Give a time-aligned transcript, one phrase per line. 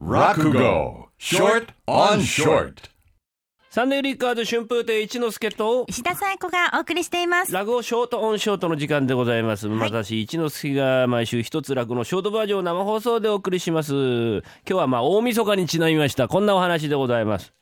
[0.00, 2.72] Rakugo Short on Short
[3.68, 7.52] サンデーリッカーズ春風亭一之輔と石田紗友子がお送りしています。
[7.52, 9.68] 落語ショートオンショートの時間でございます。
[9.68, 13.92] 私、一之輔が毎週一つ落語のショートバージョンを生放送でお送りします。
[13.92, 16.28] 今日はまあ大晦日にちなみました。
[16.28, 17.52] こんなお話でございます。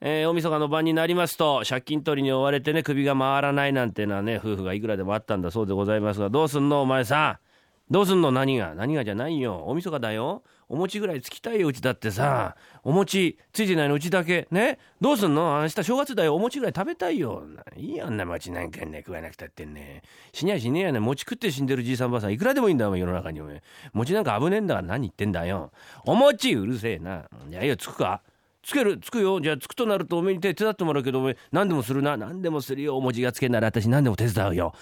[0.00, 7.47] えー大晦日の晩になりますと借金取りに追われてね首が回らないなんてのはね夫婦がいくらでもあったんだそうでございますがどうすんのお前さん
[7.90, 8.30] どうすんの？
[8.30, 8.74] 何が？
[8.74, 9.64] 何がじゃないよ。
[9.66, 10.42] 大晦日だよ。
[10.68, 12.54] お餅ぐらいつきたいようちだってさ。
[12.84, 14.46] お餅ついてないのうちだけ。
[14.50, 14.78] ね？
[15.00, 15.62] どうすんの？
[15.62, 16.34] 明日正月だよ。
[16.34, 17.42] お餅ぐらい食べたいよ。
[17.76, 20.02] いいよあんな餅なんかね食わなくたってんね。
[20.34, 21.00] 死にゃしねえやね。
[21.00, 22.32] 餅食って死んでるじいさんばあさん。
[22.32, 23.62] いくらでもいいんだよ世の中にお前
[23.94, 25.72] 餅なんか危ねえんだから何言ってんだよ。
[26.04, 27.24] お餅うるせえな。
[27.48, 28.20] じゃあいいよつくか？
[28.68, 29.40] つけるつくよ。
[29.40, 32.18] じゃあつくとなるとおめえに手伝ってもらうけどおめえ何でもするな。
[32.18, 32.98] 何でもするよ。
[32.98, 34.74] お餅がつけんなら私何でも手伝うよ。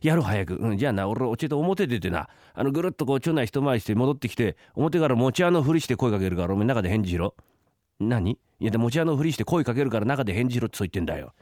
[0.00, 2.28] やる早く、うん、じゃあな俺落ちょっと表出てな。
[2.54, 7.34] あのぐるっとこう町内一回りして戻ってきて表から餅屋のふりして声かけるからおめえ中で返事しろ。
[7.98, 8.30] 何？
[8.60, 11.32] いやで餅屋のふりして声かけるから中で返事しろってそう言ってんだよ。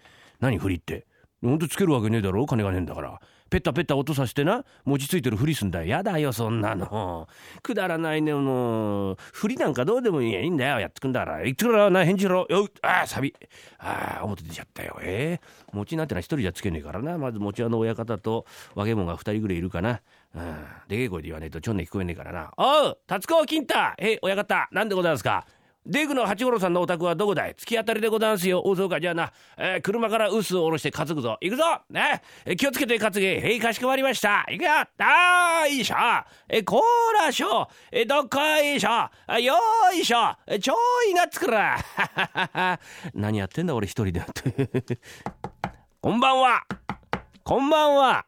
[0.40, 1.06] 何ふりって？
[1.42, 2.46] ほんとつけるわけねえだろ。
[2.46, 3.20] 金がねえんだから。
[3.50, 5.86] ペタペタ音させてな餅ついてるふりすんだよ。
[5.86, 7.28] やだよそんなの。
[7.62, 11.42] くだらないねもうふりなんかどうでもいいんだよやってくんだから。
[11.42, 12.46] 言ってくらな返事しろ。
[12.48, 13.34] よああサビ。
[13.78, 14.98] ああ表出ちゃったよ。
[15.02, 17.18] えー、餅なんてのは一人じゃつけねえからな。
[17.18, 20.00] まず餅屋の親方と若者が二人ぐらいいるかな。
[20.34, 20.42] うん。
[20.86, 22.52] でけえ声で言わねえとちょんね聞こえねえからな。
[22.56, 23.74] おう達子金太。
[23.98, 25.44] え親方なんでございますか？
[25.86, 27.54] デグの八五郎さんのお宅はどこだい？
[27.54, 28.60] 突き当たりでございますよ。
[28.64, 31.38] おそうか、じゃあな、えー車から臼を下ろして担ぐぞ。
[31.40, 31.64] 行くぞ。
[31.88, 33.40] ね、えー気をつけて担げ。
[33.40, 34.44] へい、かしこまりました。
[34.50, 34.70] 行くよ。
[34.72, 35.94] あーいしょ
[36.48, 40.74] えーこーらしょえーどっこいしょあよーいしょえーちょ
[41.10, 41.78] いなつくら。
[43.14, 44.22] 何やってんだ俺一人で。
[46.02, 46.62] こんばんは。
[47.42, 48.26] こんばんは。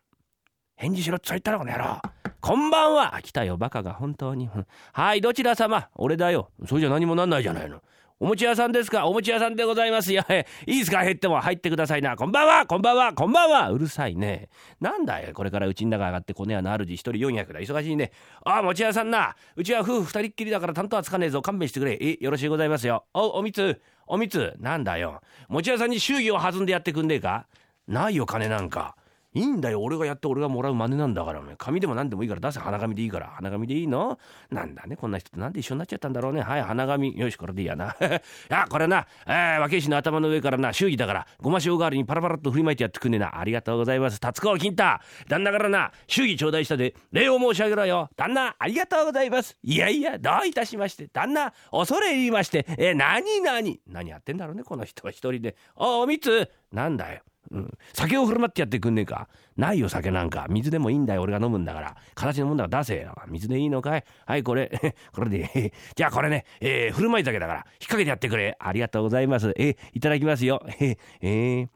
[0.77, 2.01] 返事しろってそう言ったろこの野郎。
[2.43, 3.21] こんばんは。
[3.23, 4.51] 来たよバカが本当に。
[4.93, 5.89] はいどちら様。
[5.95, 6.51] 俺だよ。
[6.67, 7.81] それじゃ何もなんないじゃないの。
[8.19, 9.07] お餅屋さんですか？
[9.07, 10.25] お餅屋さんでございますよ。
[10.29, 11.05] えいいですか？
[11.05, 11.41] 減っても。
[11.41, 12.17] 入ってくださいな。
[12.17, 12.67] こんばんは。
[12.67, 13.13] こんばんは。
[13.13, 13.71] こんばんは。
[13.71, 14.49] うるさいね。
[14.81, 15.35] なんだよ。
[15.35, 17.61] これからうちの中上がってこの屋の主一人400だ。
[17.61, 18.11] 忙しいね。
[18.45, 19.37] ああ餅屋さんな。
[19.55, 21.43] うちは夫婦二人っきりだから担当はつかねえぞ。
[21.43, 21.97] 勘弁してくれ。
[22.01, 23.05] えよろしゅうございますよ。
[23.15, 23.81] おおみつ。
[24.09, 24.57] おみつ。
[24.59, 25.21] なんだよ。
[25.49, 27.47] 餅屋さんに祝儀を弾んでやってくんねえか？
[27.87, 28.97] ないよ金なんか。
[29.35, 29.83] いいんだよ。
[29.83, 32.61] 俺がやって俺がもらう真似なんだからお前紙でも何でもいいから出せ。
[32.61, 33.29] 花紙でいいから。
[33.29, 34.19] 花紙でいいの？
[34.51, 34.97] なんだね。
[34.97, 36.43] こんな人となんで一緒になっちゃったんだろうね。
[36.43, 37.17] はい花紙。
[37.19, 37.97] よしこれでいいやな。
[38.03, 38.05] い
[38.49, 40.73] やこれな、えー、若石の頭の上からな。
[40.73, 41.27] 祝儀だから。
[41.41, 43.39] ごま塩代わりにパラパラっと振りまいてやってくんねえな。
[43.39, 44.21] ありがとうございます。
[44.21, 44.83] 達子金太。
[45.29, 45.93] 旦那からな。
[46.07, 46.95] 祝儀頂戴したで。
[47.13, 48.11] 礼を申し上げろよ。
[48.17, 49.57] 旦那ありがとうございます。
[49.63, 51.09] いやいやどういたしまして。
[51.09, 52.67] 旦那恐れ入りまして。
[52.79, 53.81] えー、何何？
[53.87, 55.11] 何やってんだろうねこの人は。
[55.11, 55.57] 一人で。
[55.75, 56.51] おおみつ。
[56.71, 57.23] なんだよ。
[57.53, 59.29] うん、酒を振る舞ってやってくんねえか。
[59.57, 60.47] ないよ酒なんか。
[60.49, 61.23] 水でもいいんだよ。
[61.23, 61.97] 俺が飲むんだから。
[62.15, 63.15] 形のもんだから出せよ。
[63.29, 64.05] 水でいいのかい？
[64.25, 64.71] はいこれ。
[65.13, 65.73] これで。
[65.95, 67.59] じゃあこれね、えー、振る舞い酒だから。
[67.59, 68.57] 引っ掛けてやってくれ。
[68.59, 69.53] ありがとうございます。
[69.57, 70.65] えーいただきますよ。
[70.81, 71.69] えー、えー。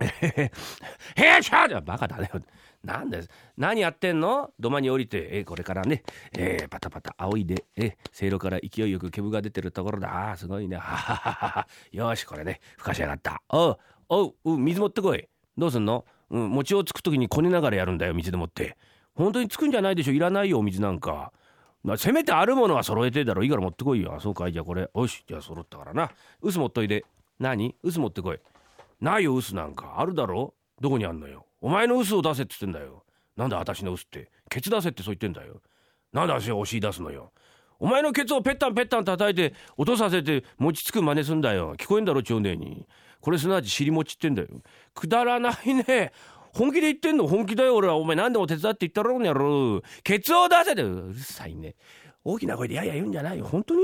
[0.00, 0.50] へ
[1.16, 2.30] えしゃーバカだね。
[2.84, 4.50] なんです何やってんの？
[4.60, 10.32] 土間に降りて、えーこれからね、えーパタパタ仰いで、えー、せいろから勢いよく煙が出てるところだ。
[10.32, 10.76] あすごいね。
[10.76, 12.60] ははははよしこれね。
[12.76, 13.42] ふかしやがった。
[13.48, 13.78] おう
[14.08, 15.28] おう水持ってこい。
[15.56, 18.76] どうすんの、うん、餅をつく時にこねながらやるんだよ水でもって。
[19.14, 20.12] 本当につくんじゃないでしょ？
[20.12, 21.32] いらないよお水なんか。
[21.82, 23.42] まあ、せめてあるものは揃えてえだろ。
[23.42, 24.14] いいから持ってこいよ。
[24.14, 24.52] あそうかい。
[24.52, 24.88] じゃあこれ。
[24.94, 26.12] よしじゃあ揃ったからな。
[26.40, 27.04] 臼持っといで。
[27.40, 27.74] 何？
[27.82, 28.38] 臼持ってこい。
[29.00, 29.96] ないよ臼なんか。
[29.98, 30.54] あるだろ？
[30.80, 31.46] どこにあんのよ？
[31.60, 33.04] お前の臼を出せって言ってんだよ。
[33.36, 34.30] なんだ私の臼って？
[34.48, 35.60] ケツ出せってそう言ってんだよ。
[36.12, 37.32] なんで足を押し出すのよ。
[37.78, 41.76] お前のケツをペッタンペッタン叩いて音させて餅つく真似すんだよ。
[41.76, 42.86] 聞こえんだろ長姉に。
[43.20, 44.48] これすなわち尻餅ってんだよ。
[44.94, 46.12] くだらないね。
[46.52, 47.26] 本気で言ってんの？
[47.26, 47.96] 本気だよ俺は。
[47.96, 50.82] お前何でも手伝って言ったろうにやろケツを出せって。
[50.82, 51.74] うるさいね。
[52.24, 53.44] 大きな声でやや言うんじゃないよ。
[53.46, 53.82] 本当に？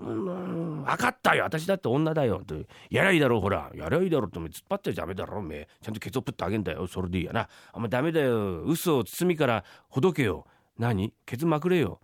[0.00, 1.44] うん分かったよ。
[1.44, 2.40] 私だって女だよ。
[2.42, 2.54] って
[2.90, 3.70] やりゃいいだろうほら。
[3.74, 5.38] やりゃいいだろうってお前突っ張っちゃダメだろ。
[5.38, 6.86] おめえちゃんとケツをプッとあげんだよ。
[6.86, 7.48] それでいいやな。
[7.72, 8.62] お前ダメだよ。
[8.62, 10.46] 嘘を包みからほどけよ。
[10.78, 11.12] 何？
[11.26, 12.00] ケツまくれよ。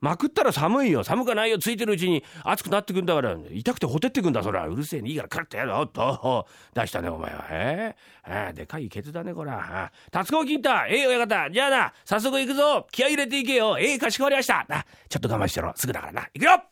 [0.00, 1.04] まくったら寒いよ。
[1.04, 1.58] 寒かないよ。
[1.60, 3.36] ついてるうちに熱くなってくんだから。
[3.50, 4.66] 痛くてほてってくんだそら。
[4.66, 5.10] うるせえね。
[5.10, 7.46] いいからカラッとやろおっと出したねお前は。
[7.50, 7.94] え
[8.26, 8.48] え。
[8.48, 9.60] あでかいケツだねこら。
[9.60, 10.70] あ達子金太。
[10.88, 11.50] ええ親方。
[11.50, 11.92] じゃあな。
[12.04, 12.86] 早速行くぞ。
[12.90, 13.78] 気合い入れていけよ。
[13.78, 14.66] ええかしこまりました。
[14.68, 15.72] あちょっと我慢してろ。
[15.76, 16.28] すぐだからな。
[16.34, 16.71] 行くよ。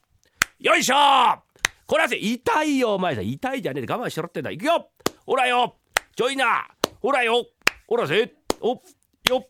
[0.60, 0.94] よいしょ！
[1.86, 3.86] こらせ痛いよお前さ痛いじゃねえ。
[3.86, 4.50] で我慢しろってんだ。
[4.50, 4.90] 行くよ！
[5.24, 5.76] ほらよ！
[6.14, 6.68] ちょいな！
[7.00, 7.46] ほらよ！
[7.88, 8.80] ほらせおっ
[9.30, 9.48] よっ！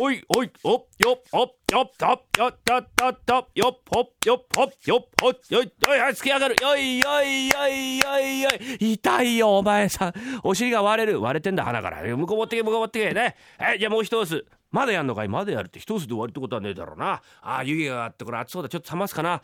[0.00, 6.56] ほいほいおっよっほっよっとよっとっとっとよっほっよっほっよっほっよよいはいつき上がる。
[6.60, 8.50] よいよいよいよいよ
[8.80, 8.92] い。
[8.92, 10.12] 痛いよお前さん。
[10.42, 11.22] お尻が割れる。
[11.22, 12.02] 割れてんだ鼻から。
[12.16, 13.14] 向こう持ってけ向こう持ってけ。
[13.14, 13.36] ね。
[13.58, 14.44] はいじゃあもう一押す。
[14.70, 15.28] まだやんのかい？
[15.28, 17.22] まだやるって一つで終わりってことはねえだろうな。
[17.40, 18.68] ああ湯気があってこれ暑そうだ。
[18.68, 19.40] ちょっと冷ますかな。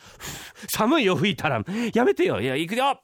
[0.69, 1.65] 寒いよ吹いたら。
[1.95, 2.41] やめてよ。
[2.41, 2.85] いや行くよ。
[2.89, 3.01] あ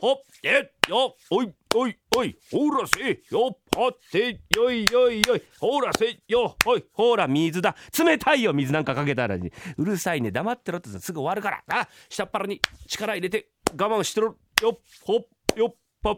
[0.00, 3.58] ほっえよおいおいおいほらせよ。
[3.76, 5.42] はってよいよいよい。
[5.58, 6.56] ほらせよ。
[6.64, 7.76] ほいほら水だ。
[7.98, 9.52] 冷たいよ水なんかかけたらに。
[9.76, 10.30] うるさいね。
[10.30, 11.80] 黙ってろってすぐ終わるから。
[11.80, 14.36] あ下っ腹に力入れて我慢してろ。
[14.62, 16.16] よほっよっぱ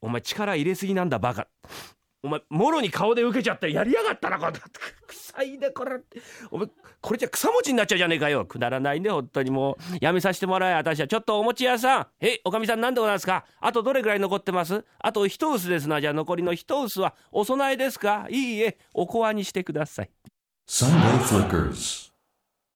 [0.00, 1.46] お前力入れすぎなんだバカ。
[2.24, 4.52] お前もろに顔で受けちゃってやりやがったなこれ
[5.06, 6.00] 臭いねこれ
[6.50, 6.68] お前
[7.02, 8.46] これじゃ草餅になっちゃうじゃねえかよ。
[8.46, 9.98] くだらないね本当にもう。
[10.00, 11.06] やめさせてもらえ私は。
[11.06, 12.06] ちょっとお餅屋さん。
[12.20, 13.44] えおかみさん何でございますか。
[13.60, 14.82] あとどれぐらい残ってます？
[14.98, 16.00] あと一薄ですな。
[16.00, 18.26] じゃあ残りの一薄はお供えですか？
[18.30, 20.10] いいえおこわにしてください。
[20.66, 22.13] Sunday Flickers.